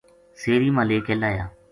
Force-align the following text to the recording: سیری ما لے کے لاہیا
سیری 0.39 0.69
ما 0.75 0.83
لے 0.89 0.97
کے 1.05 1.13
لاہیا 1.21 1.45